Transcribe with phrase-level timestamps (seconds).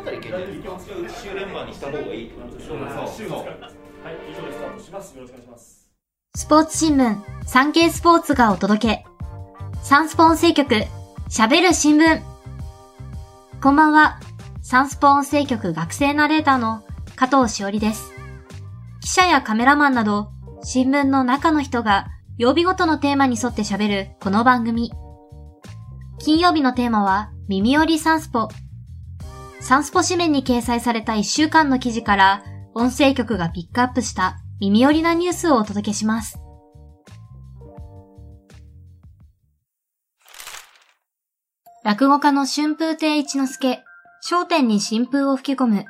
[0.00, 2.76] あたり決定ですか週連番にした方がいいってことでしょ
[3.16, 3.50] 週そうはい
[4.30, 5.80] 以上でスタートしますよろしくお願いします
[6.36, 9.04] スポーツ新聞、サンケイスポーツがお届け。
[9.82, 10.84] サンスポ音声局、
[11.28, 12.22] 喋る新聞。
[13.60, 14.20] こんばんは。
[14.62, 16.84] サンスポ音声局学生ナレーターの
[17.16, 18.12] 加藤しおりです。
[19.00, 20.30] 記者やカメラマンなど、
[20.62, 22.06] 新聞の中の人が
[22.38, 24.92] 曜日ごとのテーマに沿って喋るこの番組。
[26.20, 28.48] 金曜日のテーマは、耳寄りサンスポ。
[29.60, 32.42] サンスポ紙面に掲載された1週間の記事から、
[32.74, 36.38] 音声局がピックアップした耳寄りなニュースをお届けします。
[41.84, 43.82] 落語家の春風亭一之輔、
[44.28, 45.84] 焦点に新風を吹き込む。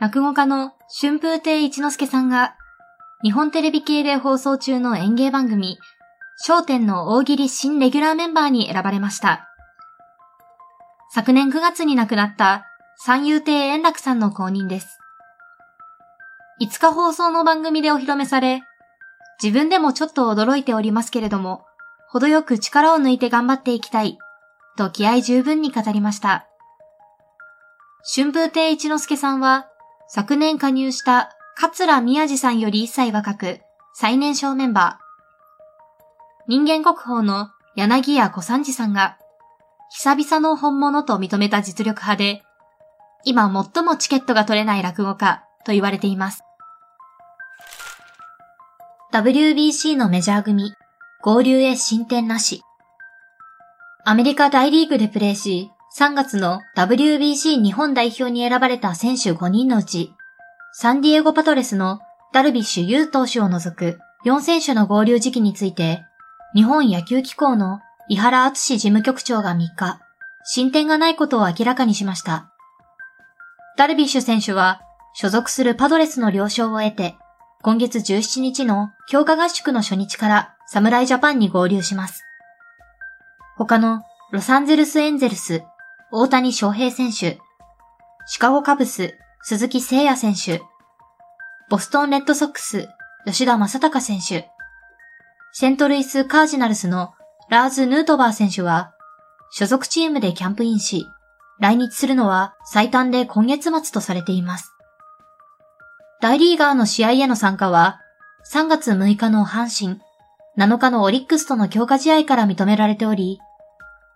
[0.00, 2.56] 落語家の春風亭一之輔さんが、
[3.22, 5.78] 日本テレビ系で放送中の演芸番組、
[6.46, 9.53] 焦点の大喜利新レギュラーメンバーに選ばれました。
[11.14, 14.98] 昨年9月に亡くなった三遊亭円楽さんの後任です。
[16.60, 18.62] 5日放送の番組でお披露目され、
[19.40, 21.66] 自分でもちょっと驚いておりますけれども、
[22.08, 24.18] 程よく力を抜いて頑張っていきたい、
[24.76, 26.48] と気合十分に語りました。
[28.12, 29.68] 春風亭一之輔さんは、
[30.08, 33.60] 昨年加入した桂宮治さんより1歳若く、
[33.92, 36.48] 最年少メンバー。
[36.48, 39.16] 人間国宝の柳家小三治さんが、
[39.96, 42.42] 久々の本物と認めた実力派で、
[43.24, 46.42] 今最もチケットが取れない落語家と言われています。
[49.12, 50.74] WBC のメジャー組、
[51.22, 52.62] 合流へ進展なし。
[54.04, 60.12] アメリカ大リーグでプレーし、3月の WBC 日本代表に選ばれた選手5人のうち、
[60.72, 62.00] サンディエゴパトレスの
[62.32, 66.02] ダルビッシュ有投手を除く4選手の合流時期について、
[66.52, 70.00] 日本野球機構の井原敦事務局長が3日、
[70.44, 72.50] 進展がないことを明らかにしました。
[73.76, 74.82] ダルビッシュ選手は、
[75.14, 77.16] 所属するパドレスの了承を得て、
[77.62, 82.22] 今月17日の強化合宿の初日から侍ジャパンに合流します。
[83.56, 84.02] 他の
[84.32, 85.62] ロサンゼルスエンゼルス、
[86.12, 87.38] 大谷翔平選手、
[88.26, 90.62] シカゴカブス、鈴木誠也選手、
[91.70, 92.88] ボストンレッドソックス、
[93.24, 94.50] 吉田正尚選手、
[95.52, 97.14] セントルイスカージナルスの
[97.50, 98.92] ラーズ・ヌートバー選手は、
[99.50, 101.06] 所属チームでキャンプインし、
[101.60, 104.72] 来日するのは最短で今月末とされています。
[106.20, 108.00] 大リーガーの試合への参加は、
[108.52, 110.00] 3月6日の阪神、
[110.56, 113.40] 7日のオリックスとの強化試合から認められており、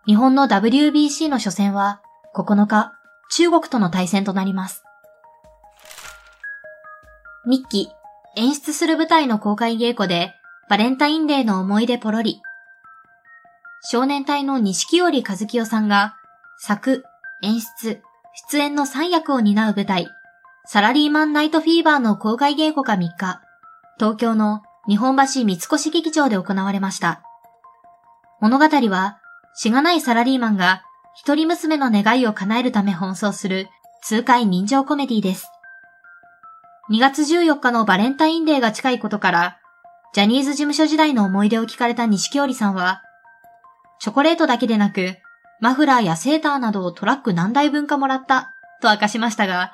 [0.07, 2.01] 日本の WBC の初戦は
[2.35, 2.93] 9日、
[3.31, 4.83] 中国との対戦となります。
[7.47, 7.91] 日記、
[8.37, 10.33] 演出する舞台の公開稽古で、
[10.69, 12.41] バレンタインデーの思い出ポロリ。
[13.81, 16.17] 少年隊の錦織和清さんが、
[16.59, 17.05] 作、
[17.43, 18.03] 演出、
[18.51, 20.09] 出演の3役を担う舞台、
[20.67, 23.41] サラリーマンナイトフィーバーの公開稽古が3日、
[23.99, 27.23] 東京の日本橋三越劇場で行われました。
[28.41, 29.19] 物語は、
[29.55, 30.83] しがないサラリーマンが
[31.15, 33.69] 一人娘の願いを叶えるため奔走する
[34.05, 35.49] 痛快人情コメディです。
[36.91, 39.59] 2月14日のバレンタインデーが近いことから、
[40.15, 43.03] ジャニーズ事務所時代の思い出を聞かれた錦織さんは、
[44.01, 45.17] チョコレートだけでなく、
[45.61, 49.73] マフラーやセーターなどをトラック何台分かもらった、と明かしましたが、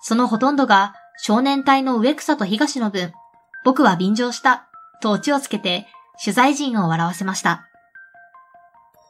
[0.00, 3.12] そのほとんどが少年隊の植草と東の分、
[3.64, 4.68] 僕は便乗した、
[5.00, 5.86] とオチをつけて
[6.22, 7.66] 取材陣を笑わせました。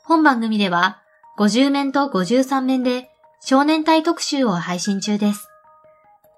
[0.04, 1.02] 本番組では、
[1.38, 3.10] 50面と53面で
[3.40, 5.48] 少年隊特集を配信中です。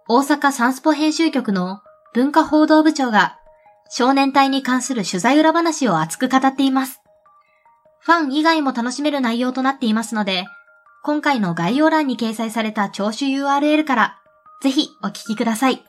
[0.08, 1.80] 大阪サンスポ編集局の
[2.12, 3.38] 文化報道部長が
[3.88, 6.99] 少年隊に関する取材裏話を熱く語っています。
[8.02, 10.46] ファン以外も楽しめる内容となっていますので、
[11.02, 14.18] 今回の概要欄に掲載された聴取 URL から、
[14.62, 15.84] ぜひお聞きください。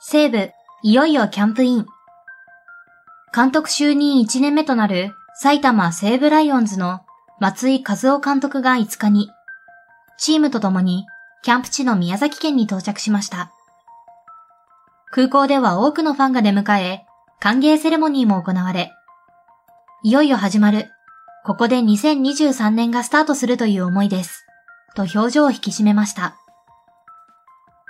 [0.00, 0.50] 西部、
[0.82, 1.86] いよいよキャンプイン。
[3.34, 7.00] 監督就任1年目となる埼玉西武ライオンズの
[7.40, 9.30] 松井和夫監督が5日に、
[10.18, 11.06] チームと共に
[11.42, 13.50] キャンプ地の宮崎県に到着しました。
[15.10, 17.04] 空港では多くのファンが出迎え、
[17.40, 18.92] 歓迎セレモニーも行われ、
[20.04, 20.90] いよいよ始まる。
[21.44, 24.44] ここで2023年がスタートするという思いです。
[24.96, 26.34] と表情を引き締めました。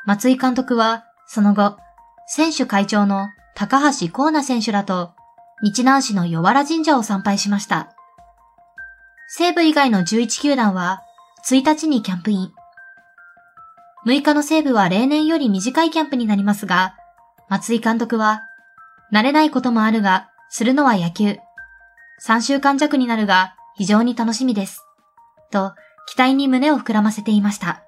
[0.05, 1.79] 松井監督は、その後、
[2.27, 5.15] 選手会長の高橋光成選手らと、
[5.63, 7.95] 日南市の与原神社を参拝しました。
[9.29, 11.01] 西武以外の11球団は、
[11.49, 12.53] 1日にキャンプイン。
[14.07, 16.95] 6日の西武は例年より短いキャンプになりますが、
[17.49, 18.43] 松井監督は、
[19.15, 21.39] 慣れないこともあるが、するのは野球。
[22.21, 24.85] 3週間弱になるが、非常に楽しみです。
[25.51, 25.75] と、
[26.07, 27.83] 期待に胸を膨らませていました。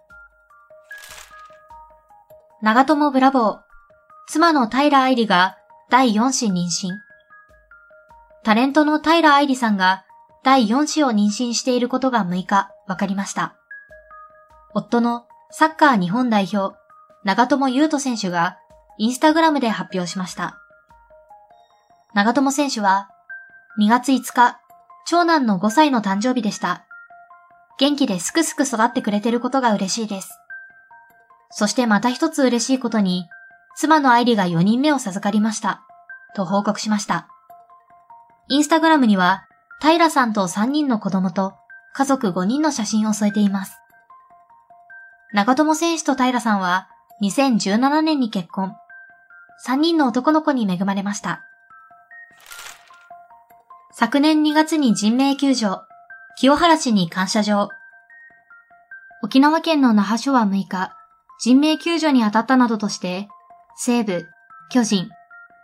[2.63, 3.59] 長友ブラボー、
[4.27, 5.59] 妻の平愛理が
[5.91, 6.91] 第4子妊娠。
[8.43, 10.05] タレントの平愛理さんが
[10.43, 13.57] 第4子を妊娠していることが6日分かりました。
[14.75, 16.77] 夫のサッカー日本代表、
[17.25, 18.59] 長友佑都選手が
[18.99, 20.59] インスタグラムで発表しました。
[22.15, 23.09] 長友選手は
[23.77, 24.61] 2月5日、
[25.05, 26.85] 長男の5歳の誕生日でした。
[27.77, 30.39] 元気ですくすく育ってくれてることが嬉しいです。
[31.51, 33.29] そしてまた一つ嬉しいことに、
[33.75, 35.83] 妻の愛理が4人目を授かりました。
[36.37, 37.27] と報告しました。
[38.49, 39.45] インスタグラムには、
[39.83, 41.55] 平さんと3人の子供と
[41.95, 43.77] 家族5人の写真を添えています。
[45.33, 46.87] 長友選手と平さんは
[47.23, 48.77] 2017年に結婚。
[49.67, 51.45] 3人の男の子に恵まれました。
[53.97, 55.77] 昨年2月に人命救助、
[56.37, 57.69] 清原市に感謝状。
[59.23, 60.97] 沖縄県の那覇署は6日、
[61.39, 63.29] 人命救助に当たったなどとして、
[63.77, 64.27] 西武、
[64.73, 65.11] 巨人、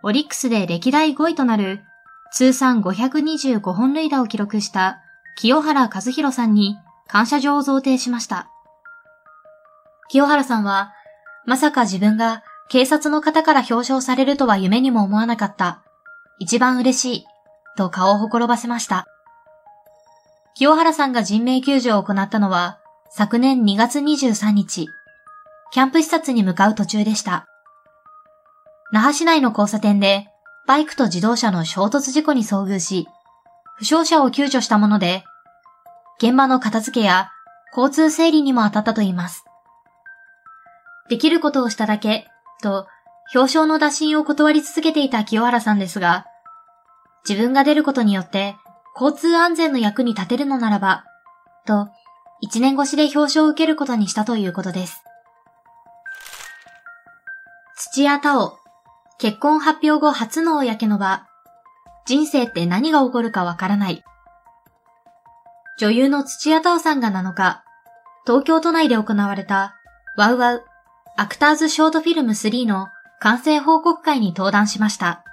[0.05, 1.83] オリックスで歴代5位となる
[2.31, 5.01] 通算525本塁打を記録した
[5.37, 6.79] 清原和弘さんに
[7.09, 8.49] 感謝状を贈呈しました。
[10.09, 10.93] 清原さんは、
[11.47, 15.83] まさか自分が警察の方から表彰されるとは夢にも思わなかった。
[16.39, 17.30] 一番嬉しい。
[17.77, 19.07] と顔をほころばせました。
[20.55, 22.79] 清原さんが人命救助を行ったのは、
[23.11, 24.89] 昨年2月23日、
[25.73, 27.47] キャンプ視察に向かう途中でした。
[28.93, 30.27] 那覇市内の交差点で、
[30.67, 33.09] バイクと自動車の衝突事故に遭遇し、
[33.77, 35.25] 負傷者を救助したもので、
[36.23, 37.31] 現場の片付けや
[37.75, 39.45] 交通整理にも当たったといいます。
[41.09, 42.27] できることをしただけ、
[42.63, 42.87] と
[43.35, 46.27] 表彰の打診を断り続けていた清原さんですが、
[47.29, 48.57] 自分が出ることによって
[48.95, 51.05] 交通安全の役に立てるのならば、
[51.67, 51.89] と
[52.41, 55.03] 一年越しで表彰を受けることにしたということです。
[57.77, 58.59] 土屋太鳳
[59.19, 61.27] 結婚発表後初の公の場。
[62.07, 64.03] 人生って何が起こるかわからない。
[65.79, 67.63] 女優の土屋太鳳さんが7日、
[68.27, 69.77] 東京都内で行われた、
[70.17, 70.65] WOWOW、
[71.17, 72.89] アクターズショートフィルム3の
[73.19, 75.25] 完成報告会に登壇しました。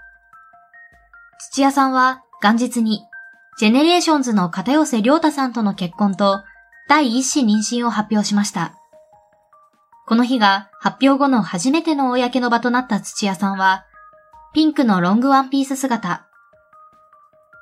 [1.39, 3.01] 土屋さんは元日に、
[3.57, 6.41] GENERATIONS の片寄涼太さんとの結婚と、
[6.87, 8.73] 第一子妊娠を発表しました。
[10.07, 13.85] この日が発表後の初めての公の場となった土屋さんは、
[14.53, 16.25] ピンクのロングワンピース姿。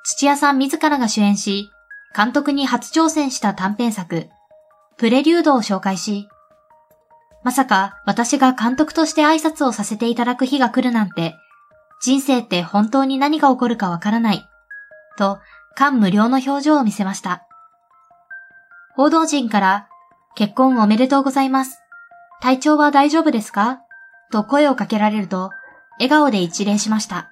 [0.04, 1.70] 土屋さん自らが主演し、
[2.16, 4.30] 監督に初挑戦した短編作、
[4.98, 6.30] プレリュードを紹介し、
[7.44, 11.36] まさか私が監督として挨拶をさせていただく日が来るなんて、
[12.02, 14.48] 人生って本当に何が起こるかわからない、
[15.18, 15.40] と
[15.76, 17.48] 感無量の表情を見せました。
[18.96, 19.88] 報道陣から、
[20.36, 21.80] 結婚おめでとうございます。
[22.42, 23.80] 体調は大丈夫ですか？
[24.32, 25.52] と声をかけられると、
[25.98, 27.32] 笑顔で一礼しました。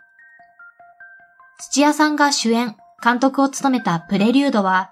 [1.60, 4.92] 土屋さんが主演、監督を務めたプレリュードは、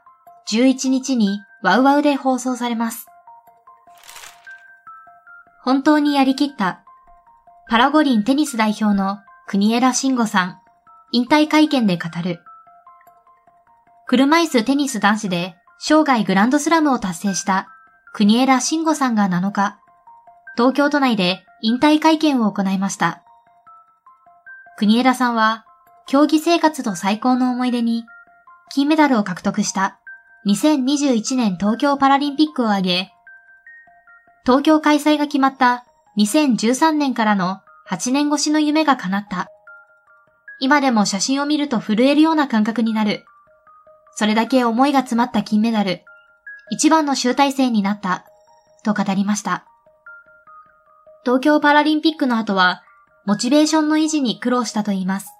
[0.49, 3.07] 11日にワウワウで放送されます。
[5.63, 6.83] 本当にやりきった。
[7.69, 9.19] パラゴリンテニス代表の
[9.51, 10.61] 国枝慎吾さん、
[11.11, 12.39] 引退会見で語る。
[14.07, 17.67] 車椅子テニス男子で生涯グランドスラムを達成した
[18.13, 19.77] 国枝慎吾さんが7日、
[20.55, 23.23] 東京都内で引退会見を行いました。
[24.77, 25.65] 国枝さんは、
[26.07, 28.05] 競技生活と最高の思い出に、
[28.73, 29.99] 金メダルを獲得した
[30.47, 33.11] 2021年東京パラリンピックを挙げ、
[34.45, 35.83] 東京開催が決まった
[36.17, 37.59] 2013年からの
[37.91, 39.49] 8年越しの夢が叶った。
[40.61, 43.25] 今でも写真を見ると震えるような感覚になる。
[44.15, 46.03] それだけ思いが詰まった金メダル、
[46.71, 48.25] 一番の集大成になった、
[48.83, 49.65] と語りました。
[51.25, 52.81] 東京パラリンピックの後は、
[53.25, 55.31] モチベーションの維持に苦労したといいます。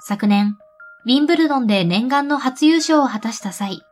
[0.00, 0.56] 昨年、
[1.04, 3.82] ウィンブルドンで念願の初優勝を果たした際、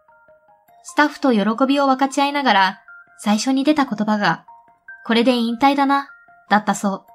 [0.84, 2.80] スタッフと喜びを分かち合いながら、
[3.18, 4.46] 最初に出た言葉が、
[5.04, 6.08] これで引退だな、
[6.48, 7.11] だったそう。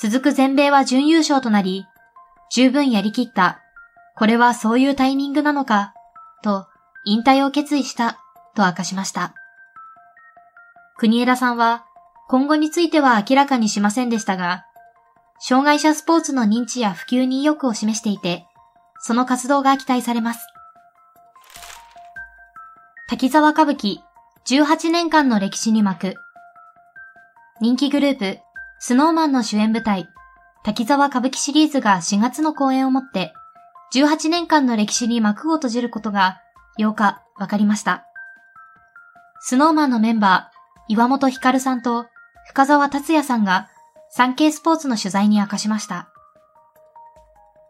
[0.00, 1.86] 続く全米は準優勝となり、
[2.50, 3.60] 十分やりきった、
[4.16, 5.92] これはそういうタイミングなのか、
[6.42, 6.66] と、
[7.04, 8.18] 引退を決意した、
[8.56, 9.34] と明かしました。
[10.96, 11.84] 国枝さんは、
[12.28, 14.64] 今後については明らかにしませんでしたが、
[15.38, 18.46] 障害者スポーツの認知や普及に意欲を示していて、
[19.00, 20.40] その活動が期待されます。
[23.06, 23.98] 滝沢歌舞伎
[24.46, 26.14] 18年間の歴史に幕。
[27.60, 28.38] 人気グループ、
[28.82, 30.08] スノーマンの主演舞台、
[30.64, 33.34] 滝沢歌舞伎シリーズが4月の公演をもって、
[33.94, 36.40] 18年間の歴史に幕を閉じることが
[36.78, 38.06] 8日分かりました。
[39.40, 42.06] スノーマンのメンバー、岩本ひかるさんと
[42.48, 43.68] 深沢達也さんが、
[44.08, 46.08] 産経スポーツの取材に明かしました。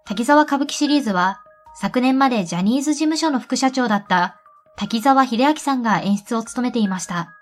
[0.07, 1.41] 滝沢歌舞伎シリーズは、
[1.75, 4.41] 昨年までジャニーズ事務所の副社長だった
[4.77, 7.33] 滝沢秀明さんが演出を務めていました。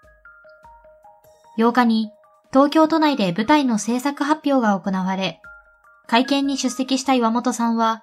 [1.59, 2.11] 8日に
[2.53, 5.41] 東京都内で舞台の制作発表が行われ、
[6.07, 8.03] 会見に出席した岩本さんは、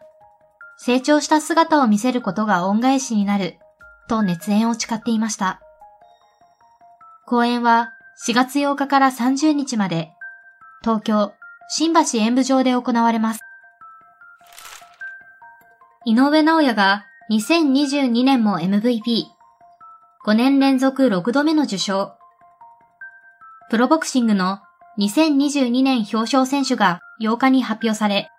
[0.77, 3.57] 成長した姿を見せることが恩返しになる、
[4.07, 5.61] と熱演を誓っていました。
[7.25, 7.89] 公演は
[8.27, 10.11] 4月8日から30日まで、
[10.83, 11.33] 東京、
[11.67, 13.39] 新橋演舞場で行われます。
[16.05, 19.25] 井上直也が2022年も MVP。
[20.23, 22.15] 5年連続6度目の受賞。
[23.69, 24.59] プロボクシングの
[24.99, 28.29] 2022年表彰選手が8日に発表され、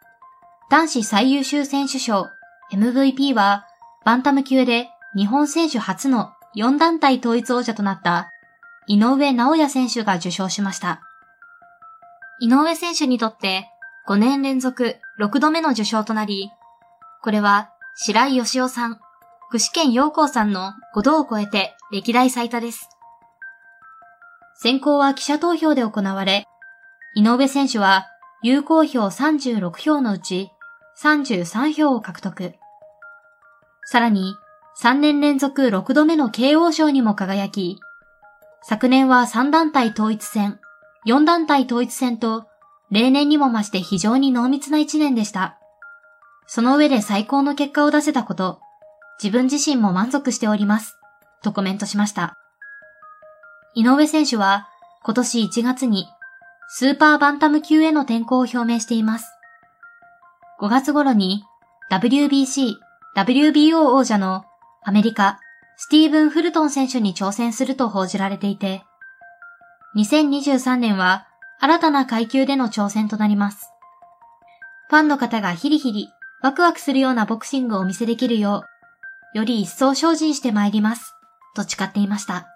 [0.71, 2.27] 男子最優秀選手賞
[2.73, 3.67] MVP は
[4.05, 8.31] バンタム級で日本選手初の4団体統一王者となった
[8.87, 11.01] 井上直也選手が受賞しました。
[12.41, 13.67] 井上選手にとって
[14.09, 16.51] 5年連続6度目の受賞となり、
[17.23, 19.01] これは白井義雄さん、
[19.51, 22.89] 具志堅陽光さんの5度を超えて歴代最多です。
[24.67, 26.45] 選考は記者投票で行われ、
[27.15, 28.09] 井上選手は
[28.43, 30.51] 有効票36票のうち
[31.01, 32.53] 33票を獲得。
[33.85, 34.35] さらに
[34.83, 37.79] 3年連続6度目の慶応賞にも輝き、
[38.61, 40.59] 昨年は3団体統一戦、
[41.07, 42.49] 4団体統一戦と
[42.91, 45.61] 例年にも増して非常に濃密な1年でした。
[46.49, 48.59] その上で最高の結果を出せたこと、
[49.23, 50.99] 自分自身も満足しております、
[51.45, 52.37] とコメントしました。
[53.77, 54.69] 井上選手は
[55.05, 56.07] 今年1月に
[56.67, 59.31] スーパーバンタム級への転向を表明しています。
[60.63, 61.45] 5月頃に
[61.93, 62.73] WBC、
[63.15, 64.47] WBO 王者の
[64.83, 65.39] アメリカ、
[65.77, 68.83] スティーブン・フルトン選手に挑戦すると報じられていて、
[69.99, 71.27] 2023年は
[71.61, 73.71] 新たな階級での挑戦となります。
[74.89, 76.09] ファンの方がヒリヒリ
[76.43, 78.65] ワクワクするようなボクシングをお見せできるよ
[79.35, 81.15] う、より一層精進してまいります、
[81.55, 82.56] と誓っていました。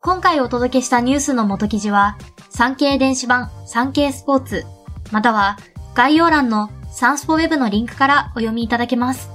[0.00, 2.16] 今回お届けしたニュースの元記事は、
[2.50, 4.64] 産経電子版産経スポーツ、
[5.10, 5.56] または
[5.94, 9.28] 概要欄のサンスポウェブのリンクからお読みいただけます。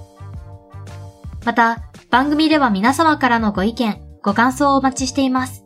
[1.46, 5.66] また、番組では皆様からのご意見、ご感想をお待ちしています。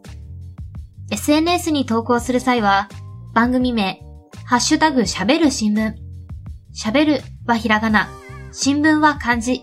[1.11, 2.89] SNS に投稿する際は、
[3.35, 4.01] 番組名、
[4.45, 5.93] ハッシュタグ喋る新聞。
[6.75, 8.09] 喋るはひらがな、
[8.51, 9.61] 新聞は漢字。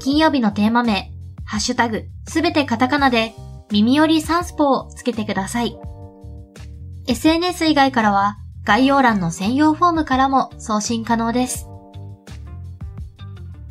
[0.00, 1.12] 金曜日のテーマ名、
[1.44, 3.32] ハッシュタグすべてカタカナで
[3.74, 5.76] 耳よりサンスポをつけてください。
[7.08, 11.66] SNS 以外からは概要欄の専用フォームからも送信可能です。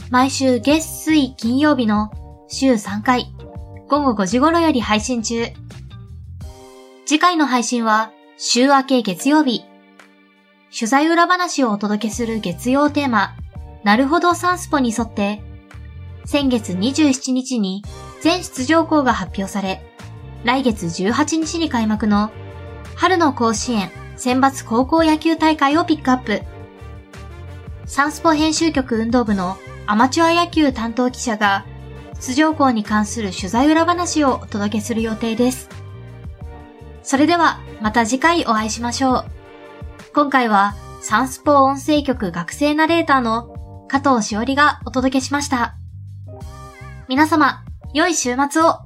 [0.10, 2.12] 毎週月水金曜日の
[2.50, 3.34] 週3回
[3.88, 5.46] 午後5時頃より配信中。
[7.06, 9.64] 次回の配信は週明け月曜日。
[10.78, 13.36] 取材裏話をお届けする月曜テーマ、
[13.86, 15.42] なるほどサンスポに沿って、
[16.26, 17.84] 先月27日に
[18.20, 19.93] 全出場校が発表され、
[20.44, 22.30] 来月18日に開幕の
[22.96, 26.42] 春の甲子園選抜高校野球大会をピックアップ。
[27.86, 31.66] サンスポ編集局運動部のアマチュア野球担当記者が
[32.20, 35.70] 出場校に関する取材裏話をお届けする予定です。
[37.04, 39.26] それではまた次回お会いしましょう。
[40.14, 45.76] 今回はサンスポ音声局学生ナレーターの加藤しおりがお届けしました。
[47.08, 48.83] 皆様、良い週末を